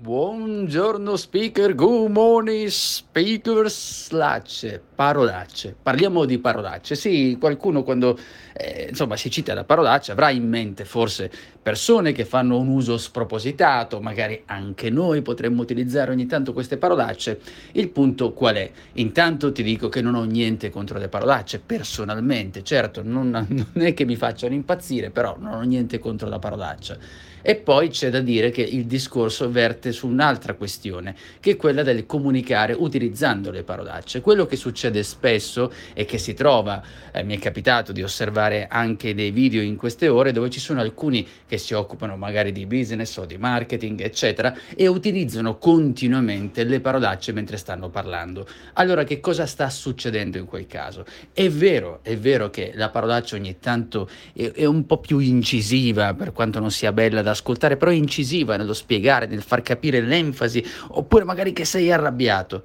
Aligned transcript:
Buongiorno 0.00 1.16
speaker, 1.16 1.74
good 1.74 2.12
morning 2.12 2.68
speaker, 2.68 3.68
slacce, 3.68 4.80
parolacce. 4.94 5.74
Parliamo 5.82 6.24
di 6.24 6.38
parolacce. 6.38 6.94
Sì, 6.94 7.36
qualcuno 7.40 7.82
quando 7.82 8.16
eh, 8.52 8.86
insomma 8.90 9.16
si 9.16 9.28
cita 9.28 9.54
la 9.54 9.64
parolaccia 9.64 10.12
avrà 10.12 10.30
in 10.30 10.48
mente 10.48 10.84
forse 10.84 11.32
persone 11.68 12.12
che 12.12 12.24
fanno 12.24 12.56
un 12.56 12.68
uso 12.68 12.96
spropositato, 12.96 14.00
magari 14.00 14.40
anche 14.46 14.88
noi 14.88 15.20
potremmo 15.20 15.60
utilizzare 15.60 16.10
ogni 16.10 16.24
tanto 16.24 16.54
queste 16.54 16.78
parolacce. 16.78 17.40
Il 17.72 17.90
punto 17.90 18.32
qual 18.32 18.54
è? 18.54 18.70
Intanto 18.94 19.52
ti 19.52 19.62
dico 19.62 19.90
che 19.90 20.00
non 20.00 20.14
ho 20.14 20.24
niente 20.24 20.70
contro 20.70 20.98
le 20.98 21.08
parolacce, 21.08 21.58
personalmente, 21.58 22.62
certo, 22.62 23.02
non, 23.04 23.28
non 23.46 23.84
è 23.84 23.92
che 23.92 24.06
mi 24.06 24.16
facciano 24.16 24.54
impazzire, 24.54 25.10
però 25.10 25.36
non 25.38 25.52
ho 25.52 25.60
niente 25.60 25.98
contro 25.98 26.26
la 26.30 26.38
parolaccia. 26.38 26.96
E 27.40 27.54
poi 27.54 27.88
c'è 27.88 28.10
da 28.10 28.20
dire 28.20 28.50
che 28.50 28.62
il 28.62 28.84
discorso 28.86 29.50
verte 29.50 29.92
su 29.92 30.08
un'altra 30.08 30.54
questione, 30.54 31.14
che 31.40 31.52
è 31.52 31.56
quella 31.56 31.82
del 31.82 32.04
comunicare 32.04 32.74
utilizzando 32.76 33.50
le 33.50 33.62
parolacce. 33.62 34.20
Quello 34.20 34.44
che 34.46 34.56
succede 34.56 35.02
spesso 35.02 35.72
e 35.94 36.04
che 36.04 36.18
si 36.18 36.34
trova, 36.34 36.82
eh, 37.12 37.22
mi 37.22 37.36
è 37.36 37.38
capitato 37.38 37.92
di 37.92 38.02
osservare 38.02 38.66
anche 38.68 39.14
dei 39.14 39.30
video 39.30 39.62
in 39.62 39.76
queste 39.76 40.08
ore 40.08 40.32
dove 40.32 40.50
ci 40.50 40.60
sono 40.60 40.80
alcuni 40.80 41.26
che 41.46 41.57
si 41.58 41.74
occupano 41.74 42.16
magari 42.16 42.52
di 42.52 42.66
business 42.66 43.16
o 43.16 43.24
di 43.24 43.36
marketing, 43.36 44.00
eccetera, 44.00 44.54
e 44.74 44.86
utilizzano 44.86 45.58
continuamente 45.58 46.64
le 46.64 46.80
parolacce 46.80 47.32
mentre 47.32 47.56
stanno 47.56 47.88
parlando. 47.88 48.46
Allora 48.74 49.04
che 49.04 49.20
cosa 49.20 49.46
sta 49.46 49.68
succedendo 49.70 50.38
in 50.38 50.46
quel 50.46 50.66
caso? 50.66 51.04
È 51.32 51.48
vero, 51.50 52.00
è 52.02 52.16
vero 52.16 52.50
che 52.50 52.72
la 52.74 52.90
parolaccia 52.90 53.36
ogni 53.36 53.58
tanto 53.58 54.08
è, 54.32 54.52
è 54.52 54.64
un 54.64 54.86
po' 54.86 54.98
più 54.98 55.18
incisiva 55.18 56.14
per 56.14 56.32
quanto 56.32 56.60
non 56.60 56.70
sia 56.70 56.92
bella 56.92 57.22
da 57.22 57.30
ascoltare, 57.30 57.76
però 57.76 57.90
è 57.90 57.94
incisiva 57.94 58.56
nello 58.56 58.74
spiegare, 58.74 59.26
nel 59.26 59.42
far 59.42 59.62
capire 59.62 60.00
l'enfasi, 60.00 60.64
oppure 60.88 61.24
magari 61.24 61.52
che 61.52 61.64
sei 61.64 61.90
arrabbiato. 61.92 62.64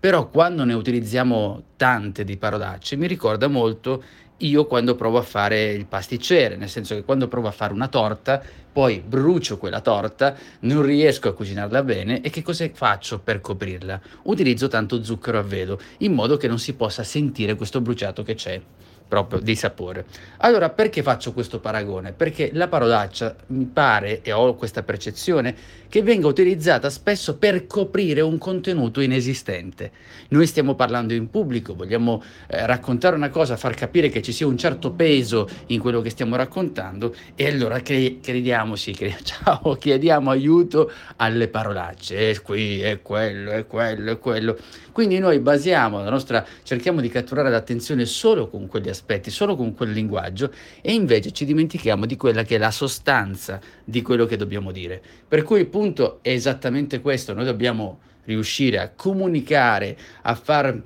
Però 0.00 0.28
quando 0.28 0.64
ne 0.64 0.74
utilizziamo 0.74 1.62
tante 1.76 2.22
di 2.22 2.36
parolacce, 2.36 2.94
mi 2.94 3.08
ricorda 3.08 3.48
molto 3.48 4.02
io 4.38 4.66
quando 4.66 4.94
provo 4.94 5.18
a 5.18 5.22
fare 5.22 5.72
il 5.72 5.86
pasticcere, 5.86 6.56
nel 6.56 6.68
senso 6.68 6.94
che 6.94 7.02
quando 7.02 7.28
provo 7.28 7.48
a 7.48 7.52
fare 7.52 7.72
una 7.72 7.88
torta, 7.88 8.42
poi 8.72 9.02
brucio 9.04 9.58
quella 9.58 9.80
torta, 9.80 10.36
non 10.60 10.82
riesco 10.82 11.28
a 11.28 11.34
cucinarla 11.34 11.82
bene 11.82 12.20
e 12.20 12.30
che 12.30 12.42
cosa 12.42 12.68
faccio 12.72 13.18
per 13.18 13.40
coprirla? 13.40 14.00
Utilizzo 14.24 14.68
tanto 14.68 15.02
zucchero 15.02 15.38
a 15.38 15.42
velo, 15.42 15.80
in 15.98 16.12
modo 16.12 16.36
che 16.36 16.46
non 16.46 16.58
si 16.58 16.74
possa 16.74 17.02
sentire 17.02 17.56
questo 17.56 17.80
bruciato 17.80 18.22
che 18.22 18.34
c'è 18.34 18.60
proprio 19.08 19.40
di 19.40 19.56
sapore. 19.56 20.04
Allora, 20.38 20.68
perché 20.68 21.02
faccio 21.02 21.32
questo 21.32 21.58
paragone? 21.58 22.12
Perché 22.12 22.50
la 22.52 22.68
parolaccia 22.68 23.34
mi 23.46 23.64
pare, 23.64 24.20
e 24.22 24.30
ho 24.32 24.54
questa 24.54 24.82
percezione, 24.82 25.56
che 25.88 26.02
venga 26.02 26.26
utilizzata 26.26 26.90
spesso 26.90 27.38
per 27.38 27.66
coprire 27.66 28.20
un 28.20 28.36
contenuto 28.36 29.00
inesistente. 29.00 29.90
Noi 30.28 30.46
stiamo 30.46 30.74
parlando 30.74 31.14
in 31.14 31.30
pubblico, 31.30 31.74
vogliamo 31.74 32.22
eh, 32.46 32.66
raccontare 32.66 33.16
una 33.16 33.30
cosa, 33.30 33.56
far 33.56 33.74
capire 33.74 34.10
che 34.10 34.20
sia 34.32 34.46
un 34.46 34.56
certo 34.56 34.92
peso 34.92 35.48
in 35.66 35.80
quello 35.80 36.00
che 36.00 36.10
stiamo 36.10 36.36
raccontando 36.36 37.14
e 37.34 37.48
allora 37.48 37.80
cre- 37.80 38.18
crediamoci, 38.20 38.92
cre- 38.92 39.18
ciao, 39.22 39.74
chiediamo 39.74 40.30
aiuto 40.30 40.90
alle 41.16 41.48
parolacce, 41.48 42.30
è 42.30 42.42
qui, 42.42 42.80
è 42.80 43.02
quello, 43.02 43.50
è 43.50 43.66
quello, 43.66 44.12
è 44.12 44.18
quello. 44.18 44.56
Quindi 44.92 45.18
noi 45.18 45.38
basiamo 45.38 46.02
la 46.02 46.10
nostra, 46.10 46.44
cerchiamo 46.62 47.00
di 47.00 47.08
catturare 47.08 47.50
l'attenzione 47.50 48.04
solo 48.04 48.48
con 48.48 48.66
quegli 48.66 48.88
aspetti, 48.88 49.30
solo 49.30 49.54
con 49.54 49.74
quel 49.74 49.90
linguaggio 49.90 50.52
e 50.80 50.92
invece 50.92 51.32
ci 51.32 51.44
dimentichiamo 51.44 52.06
di 52.06 52.16
quella 52.16 52.42
che 52.42 52.56
è 52.56 52.58
la 52.58 52.70
sostanza 52.70 53.60
di 53.84 54.02
quello 54.02 54.26
che 54.26 54.36
dobbiamo 54.36 54.72
dire. 54.72 55.00
Per 55.26 55.42
cui 55.42 55.60
il 55.60 55.66
punto 55.66 56.18
è 56.22 56.30
esattamente 56.30 57.00
questo, 57.00 57.34
noi 57.34 57.44
dobbiamo 57.44 58.00
riuscire 58.24 58.78
a 58.78 58.90
comunicare, 58.94 59.96
a 60.22 60.34
far 60.34 60.80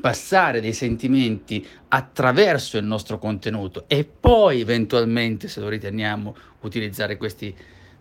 passare 0.00 0.60
dei 0.60 0.72
sentimenti 0.72 1.66
attraverso 1.88 2.78
il 2.78 2.84
nostro 2.84 3.18
contenuto 3.18 3.84
e 3.86 4.04
poi 4.04 4.60
eventualmente, 4.60 5.48
se 5.48 5.60
lo 5.60 5.68
riteniamo, 5.68 6.34
utilizzare 6.60 7.16
questi 7.16 7.54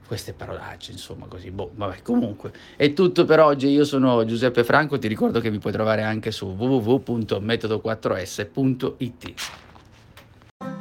queste 0.05 0.33
parolacce, 0.33 0.91
insomma, 0.91 1.25
così. 1.27 1.49
Boh, 1.51 1.71
vabbè, 1.73 2.01
comunque 2.03 2.51
è 2.75 2.91
tutto 2.93 3.23
per 3.25 3.39
oggi. 3.39 3.69
Io 3.69 3.85
sono 3.85 4.23
Giuseppe 4.25 4.63
Franco, 4.63 4.99
ti 4.99 5.07
ricordo 5.07 5.39
che 5.39 5.49
mi 5.49 5.57
puoi 5.59 5.73
trovare 5.73 6.03
anche 6.03 6.29
su 6.31 6.45
www.metodo4s.it. 6.45 9.33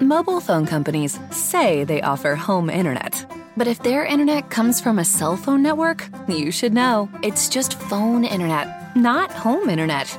Mobile 0.00 0.40
phone 0.40 0.66
companies 0.66 1.20
say 1.30 1.84
they 1.84 2.00
offer 2.02 2.36
home 2.36 2.68
internet. 2.70 3.26
But 3.56 3.68
if 3.68 3.80
their 3.82 4.04
internet 4.04 4.50
comes 4.50 4.80
from 4.80 4.98
a 4.98 5.04
cell 5.04 5.36
phone 5.36 5.62
network, 5.62 6.10
you 6.26 6.50
should 6.50 6.72
know. 6.72 7.08
It's 7.22 7.48
just 7.48 7.78
phone 7.88 8.24
internet, 8.24 8.96
not 8.96 9.30
home 9.30 9.70
internet. 9.70 10.18